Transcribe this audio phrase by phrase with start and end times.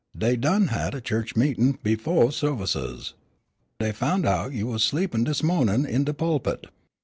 [0.17, 3.13] Dey done had a church meetin' befo' services.
[3.79, 6.65] Dey foun' out you was sleepin' dis mornin' in de pulpit.